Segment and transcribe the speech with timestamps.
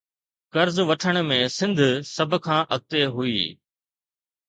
[0.53, 1.77] قرض وٺڻ ۾ سنڌ
[2.13, 3.41] سڀ کان اڳتي هئي